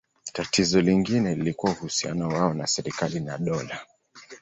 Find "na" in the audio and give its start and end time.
2.53-2.67, 3.19-3.37